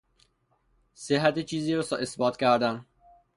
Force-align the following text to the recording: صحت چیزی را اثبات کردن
صحت 0.93 1.39
چیزی 1.39 1.75
را 1.75 1.97
اثبات 1.97 2.37
کردن 2.37 2.85